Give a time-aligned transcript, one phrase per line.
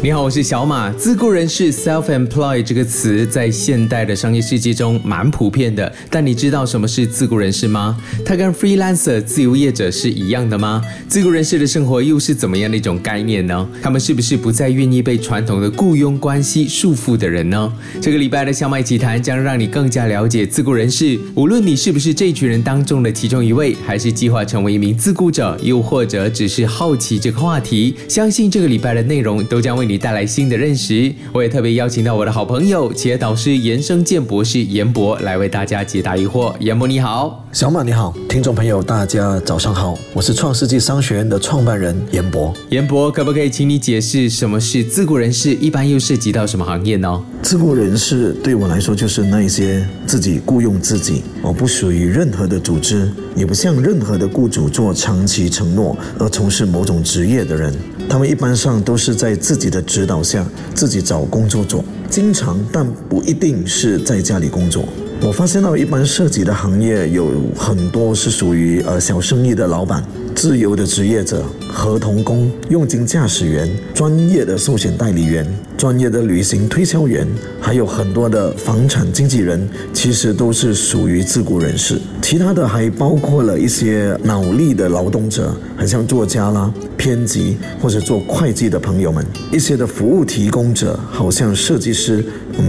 [0.00, 0.92] 你好，我是小马。
[0.92, 8.00] 自雇人士 （self-employed） 这个词在现代的商业世界中蛮普遍的，但你知道什么是自雇人士吗？
[8.24, 10.80] 它跟 freelancer 自由业者是一样的吗？
[11.08, 13.68] 自雇人士的生活又是怎么样的一种概念呢？
[13.82, 17.72] 他们是不是不再愿意被传统的雇佣关系束缚的人呢？
[18.00, 21.18] 这个礼拜的小马奇谈将让你更加了解自雇人士。
[21.34, 31.12] 无论你是不是这群人当中的其中一位，还是计划成为一名自雇者，又或者只是好奇这个话题，相信这个礼拜的内容都将为你带来新的认识。
[31.32, 36.54] 我也特别邀请到我的好朋友、企业导师严生健博士严博来为大家解答疑惑。
[36.60, 42.52] 严博你好，小马你好，听众朋友大家早上好，我是创世纪商学院的创办人严博。
[42.68, 45.54] 严博可不可以请你解释什么是自雇人士？
[45.54, 47.24] 一般又涉及到什么行业呢？
[47.42, 57.72] 自雇人士对我来说就是那一些自己雇佣自己，我不属于任何的组织，也不向任何的雇主做长期承诺而从事某种职业的人。
[58.08, 64.84] 他们一般上都是在自己的指导下自己找工作做，经常但不一定是在家里工作。
[65.20, 70.02] 我发现到一般涉及的行业有很多是属于呃小生意的老板、
[70.34, 75.44] 自由的职业者、合同工、佣金驾驶员、专业的寿险代理员、
[75.76, 77.26] 专业的旅行推销员，
[77.60, 82.00] 还有很多的房产经纪人，其实都是属于自雇人士。
[82.22, 86.72] 其他的还包括了一些脑力的劳动者，很像作家啦。
[86.98, 92.22] 编辑或者做会计的朋友们，一些的服务提供者，好像设计师、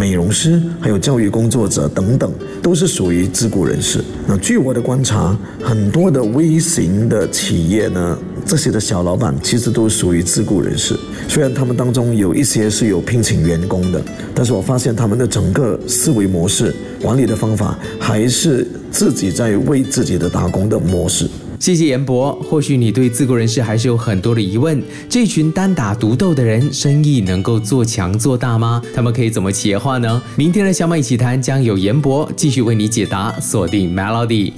[0.00, 4.02] 美容师，还有教育工作者等等，都是属于自雇人士。
[4.26, 10.98] 那据我的观察，很多的微型的企业呢，这些的小老板其实都属于自雇人士。
[11.28, 14.02] 虽然他们当中有一些是有聘请员工的，
[14.34, 21.28] 但是我发现他们的整个思维模式、管理的方法，还是自己在为自己的打工的模式。
[21.64, 22.30] 谢谢严博。
[22.42, 24.82] 或许你对自雇人士还是有很多的疑问。
[25.08, 28.82] 这群单打独斗的人，生意能够做强做大吗？
[28.94, 30.22] 他们可以怎么企业化呢？
[30.36, 33.32] 明天的小马一起谈将有严博继续为你解答。
[33.40, 34.52] 锁定 Melody。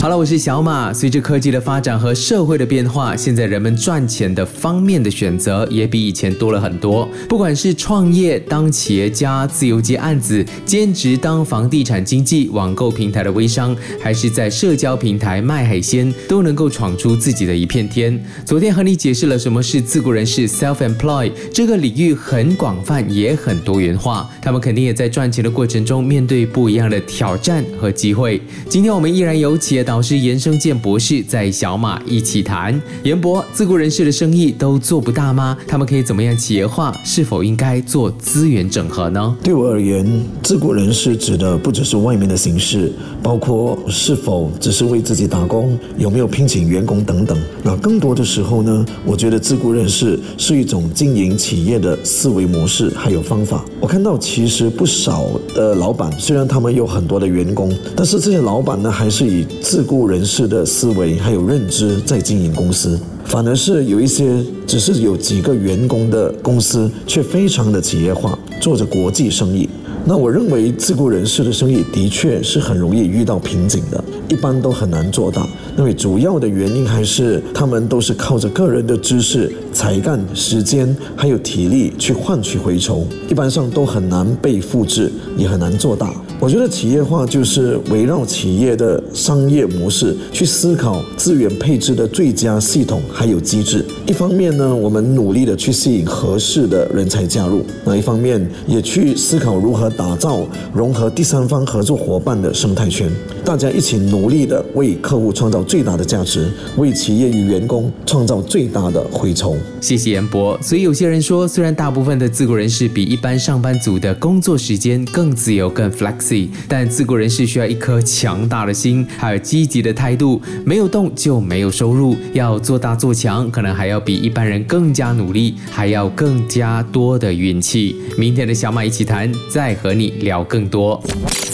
[0.00, 0.92] 好了，我是小马。
[0.94, 7.06] 随着科技的发展和社会的变化，现在人们赚钱的方面的选择也比以前多了很多。
[7.28, 18.18] 不管是创业、当企业家、自由接案子、兼职当房地产经纪、网购平台的微商，还是在社交平台卖海鲜，都都能够闯出自己的一片天。
[18.46, 24.26] 昨天和你解释了什么是自雇人士 （self-employed） 这个领域很广泛，也很多元化。
[24.40, 28.40] 他们肯定也在赚钱的过程中面对不一样的挑战和机会。
[28.70, 29.84] 今天我们依然有企业。
[29.90, 35.56] 导师严生健博士在小马一起谈，严博自雇人士的生意都做不大吗？
[35.66, 36.94] 他们可以怎么样企业化？
[37.04, 39.36] 是否应该做资源整合呢？
[39.42, 42.92] 对我而言，自雇人士指的不只是外面的形式，
[43.22, 47.36] 包括是否只是为自己打工，有没有聘请员工等等。
[47.62, 53.64] 那更多的时候呢，我觉得自雇人士是一种经营企业的思维模式还有方法。
[53.80, 69.68] 我看到其实不少的老板，虽然他们有很多的员工，但是这些老板呢，还是以自雇人士的思维还有认知在经营公司，反而是有一些只是有几个员工的公司，却非常的企业化，做着国际生意。
[70.04, 75.46] 那我认为自雇人士的生意的确是很容易遇到瓶颈的，一般都很难做到。
[75.76, 86.12] 因为主要的原因还是他们都是靠着个人的知识、才干、时间还有体力去换取回酬，一般上都很难被复制，也很难做大。
[86.38, 93.84] 我觉得企业化就是围绕企业的商业模式去思考资源配置的最佳系统还有机制。
[94.06, 100.40] 一方面呢，我们努力的去吸引合适的人才加入；那一方面也去思考如何打造
[100.72, 103.10] 融合第三方合作伙伴的生态圈，
[103.44, 109.54] 大家一起努力的为客户创造最大的价值，为企业与员工创造最大的回酬。
[109.80, 110.60] 谢谢严博。
[110.62, 116.48] 所以有些人说，虽然大部分的自雇人士比一般上班族的工作时间更自由、更 flex。
[116.68, 120.40] 但自雇人士需要一颗强大的心，还有积极的态度。
[120.64, 127.96] 没有动就没有收入，要做大做强，可能还要比一般人更加努力，还要更加多的运气。
[128.16, 131.02] 明天的小马一起谈，再和你聊更多。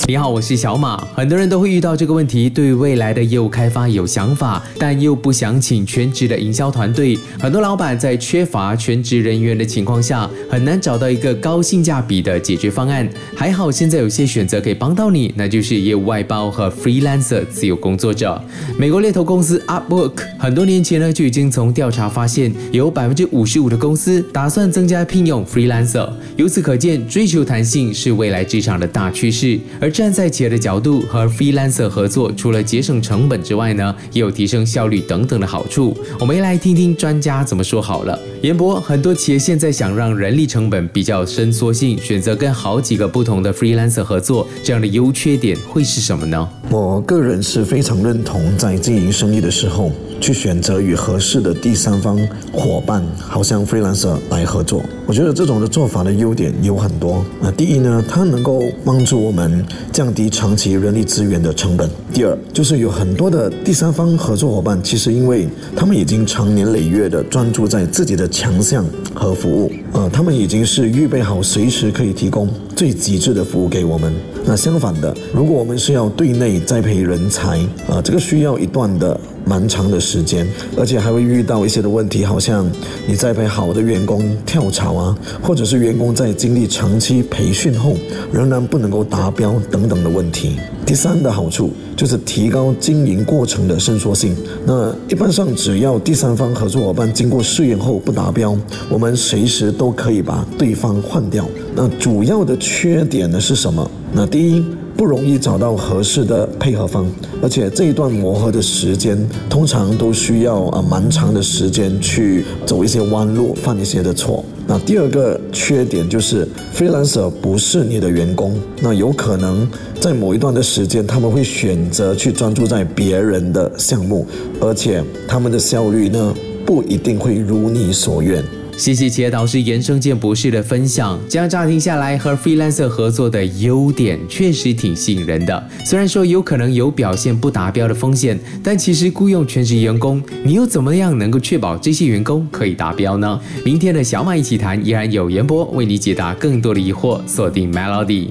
[0.08, 0.96] 你好，我是小马。
[1.14, 7.18] 很多人都会遇到这个问题，对未来的业务开发有想法，但又不想请全职的营销团队。
[7.40, 13.08] 很多老板在缺乏全职人员的情况下，很难找到一个高性价比的解决方案。
[13.34, 18.40] 还好现在有些选择可以帮到你，那就是业务外包和 freelancer 自由工作者。
[18.78, 26.08] 美国猎头公司 Upwork 很多年前呢就已经从调查发现，有百分之五十五的公司打算增加聘用 freelancer。
[26.36, 29.58] 由此可见，追求弹性是未来职场的大趋势。
[29.80, 35.96] 而站在企业的角度和 freelancer 合作，除了节省成本之外呢，也有提升效率等等的好处。
[36.20, 38.18] 我们来听听专家怎么说好了。
[38.42, 46.48] 严博，很多企业现在想让人力成本比较伸缩性，选择跟好几个不同的 freelancer 合作，这样的优缺点会是什么呢？
[46.68, 52.18] 我个人是非常认同，在经营生意的时候，去选择与合适的第三方
[52.52, 54.82] 伙伴，好像飞蓝色来合作。
[55.06, 57.24] 我觉得这种的做法的优点有很多。
[57.40, 61.88] 那第一呢，它能够帮助我们降低长期人力资源的成本。
[62.12, 65.46] 第二，就是有很多的第三方合作伙伴，其实因为
[65.76, 68.84] 他们已经长年累月的专注在自己的强项
[69.14, 74.12] 和服务，呃，他们已经是预备好随时可以提供最极致的服务给我们。
[74.44, 77.58] 那相反的，如果我们是要对内栽培人才，
[77.88, 80.46] 啊，这个需要一段的蛮长的时间，
[80.76, 82.68] 而且还会遇到一些的问题，好像
[83.06, 87.94] 你栽培好的员工跳槽啊，或者是员工在经历长期培训后
[88.32, 90.56] 仍然不能够达标等等的问题。
[90.84, 94.36] 第三的好处就是提高经营过程的伸缩性。
[94.64, 98.56] 那一般上，只要第三方合作伙伴经过试验后不达标，
[98.88, 101.48] 我们随时都可以把对方换掉。
[101.74, 103.88] 那主要的缺点呢是什么？
[104.12, 104.64] 那第一，
[104.96, 107.06] 不容易找到合适的配合方，
[107.42, 109.18] 而且这一段磨合的时间
[109.50, 114.44] 通常都需要啊蛮长的时间去走一些弯路，犯一些的错。
[114.66, 119.68] 那第二个缺点就是 freelancer 不是你的员工，那有可能
[120.00, 124.26] 在某一段的时间他们会选择去专注在别人的项目，
[124.60, 126.34] 而且他们的效率呢
[126.64, 128.42] 不一定会如你所愿。
[128.76, 131.18] 谢谢企业导师严生健博士的分享。
[131.30, 135.68] 这样乍听下来，和 freelancer 合作的优点确实挺吸引人的。
[135.82, 143.40] 虽然说有可能有表现不达标的风险，但其实雇佣全职员工，你又怎么样能够确保这些员工可以达标呢？
[143.64, 147.18] 明天的小马一起谈，依然有严博为你解答更多的疑惑。
[147.26, 148.28] 锁定 Melody。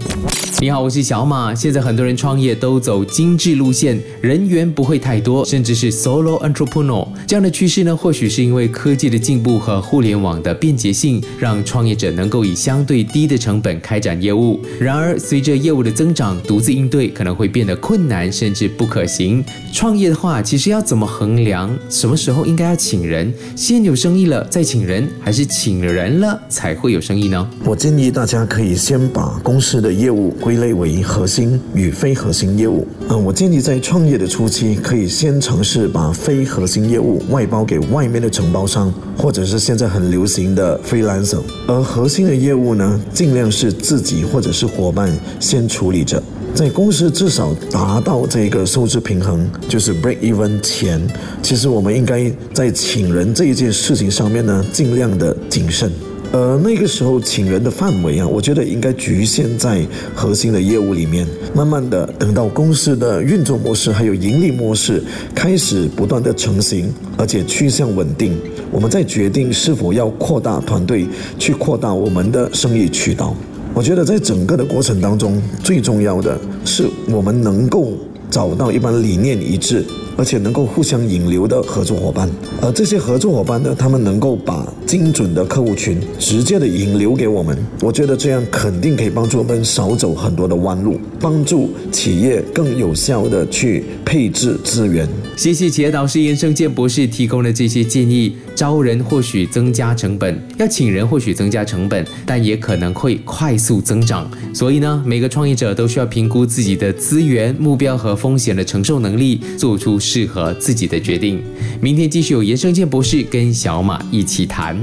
[0.61, 1.53] 你好，我是小马。
[1.53, 7.97] 现在很多人创业都走精致路线，人员不会太多，甚至是 solo entrepreneur 这样的趋势呢？
[7.97, 14.59] 或许是因为科技的进步和互联网的便捷性，让创业者能够以相对低的成本开展业务。
[14.79, 19.43] 然而，随着业务的增长，独自应对可能会变得困难，甚至不可行。
[19.73, 23.33] 创业的话，其实要怎么衡量什么时候应该要请人？
[23.55, 27.49] 先有生意了再请人，还是请人了才会有生意呢？
[27.63, 30.25] 我建议大家可以先把公司的业务。
[30.41, 32.87] 归类为核心与非核心业务。
[33.09, 41.39] 嗯，我建议在创业的初期，可以先尝试把非核心业务外包给外面的承包商，或者是现在很流行的 freelancer。
[41.67, 46.21] 而核心的业务呢，尽量是自己或者是伙伴先处理着，
[46.53, 51.01] 在公司至少达到这个收支平衡，就是 break even 前，
[51.41, 55.91] 其实我们应该在请人这一件事情上面呢，尽量的谨慎。
[56.35, 61.25] 呃，那个时候请人的范围啊，我觉得应该局限在核心的业务里面。
[61.53, 65.01] 慢慢的，等到公司的运作模式还有盈利模式
[65.33, 68.37] 开始不断的成型，而且趋向稳定，
[68.69, 71.07] 我们再决定是否要扩大团队，
[71.39, 73.33] 去扩大我们的生意渠道。
[73.73, 77.93] 我觉得在整个的过程当中，最重要的是我们能够
[78.29, 79.85] 找到一般理念一致。
[80.17, 82.29] 而且能够互相引流的合作伙伴，
[82.61, 87.57] 而这些合作伙伴呢，他们能够把精准的客户群直接的引流给我们。
[87.81, 95.07] 我觉得这样肯定可以帮助我们少走很多的弯路，帮助企业更有效的去配置资源。
[95.35, 98.35] 谢谢企业导师严胜健博士提供的这些建议。
[98.55, 104.31] 招人或许增加成本，要请人或许增加成本，但也可能会快速增长。
[104.53, 111.41] 所以呢，每个创业者都需要评估自己的资源、目标和风险的承受能力，做出适合自己的决定。
[111.81, 114.79] 明天继续有严生健博士跟小马一起谈。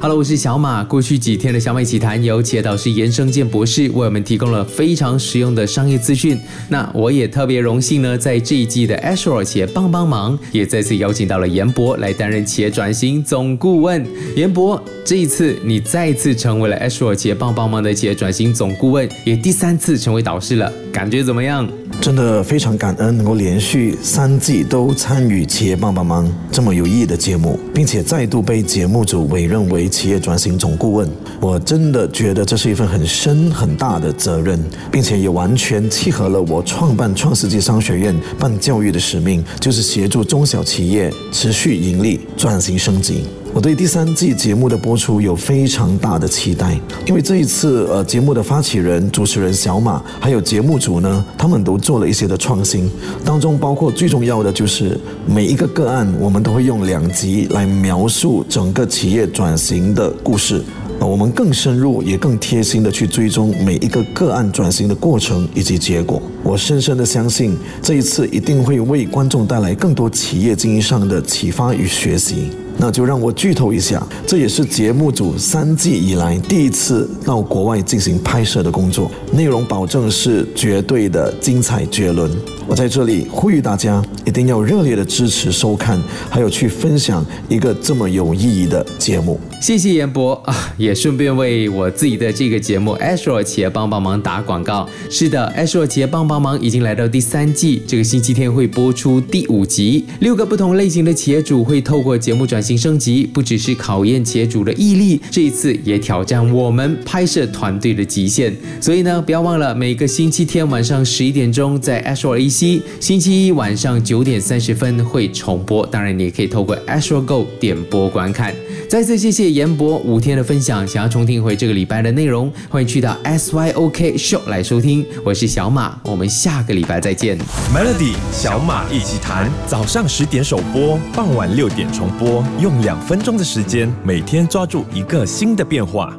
[0.00, 0.84] Hello，我是小马。
[0.84, 6.38] 过去几天的小马一起谈，由企业导师严生健博士为我们提供了非常实用的商业资讯。
[6.68, 14.06] 那我也特别荣幸呢，在这一季的 Ashore 企业帮帮忙，也再次邀请到了严博来担任企业转型总顾问。
[14.36, 21.68] 严博，这一次你再次成为了 Ashore 企业帮帮忙的企业转型总顾问，也第三次成为导师了，感觉怎么样？
[22.00, 31.08] 真的非常感恩能够连续三季都参与企业帮帮忙这么有意义的节目，并且再度被节目组委任为企业转型总顾问。
[31.40, 43.24] 我真的觉得这是一份很深很大的责任，并且也完全契合了我创办创世纪商学院办教育的使命，就是协助中小企业持续盈利、转型升级。
[43.54, 52.88] 我对第三季节目的播出有非常大的期待，因为这一次呃节目的发起人、主持人小马，还有节目组呢，他们都做了一些的创新，
[53.24, 60.62] 当中包括最重要的就是每一个个案，我们都会用两集来描述整个企业转型的故事。
[61.00, 66.20] 那我们更深入也更贴心的去追踪每一个个案转型的过程以及结果。
[66.44, 72.50] 我深深的相信，这一次一定会为观众带来更多企业经营上的启发与学习。
[72.78, 82.30] 那就让我剧透一下，这也是节目组三季以来第一次到国外进行拍摄的工作，内容保证是绝对的精彩绝伦。
[82.66, 89.40] 我在这里呼吁大家一定要热烈的支持收看，还有去分享一个这么有意义的节目。
[89.60, 94.86] 谢谢严博 啊，也顺便为我自己的这个节目《Astro 企业帮帮忙》打广告。
[95.10, 100.04] 是的，《Astro 企业帮帮忙》已经来到第三季，这个星期天会播出第五集。
[100.20, 108.54] 六个不同类型的企业主会透过节目转型升级，不只是考验企业主的毅力，这一次也挑战我们拍摄团队的极限。
[108.80, 115.86] 所以呢，不要忘了每个星期天晚上十一点钟在 Astro EC，星期一晚上九点三十分会重播。
[115.86, 118.54] 当然，你也可以透过 Astro Go 点播观看。
[118.88, 125.04] 再次谢谢严博五天的分享，想要重听回这个礼拜的内容，欢迎去到 SYOK Show 来收听。
[125.22, 127.38] 我是小马，我们下个礼拜再见。
[127.70, 136.18] Melody 小马一起谈，早上十点首播，傍晚六点重播，用两分钟的时间，每天抓住一个新的变化。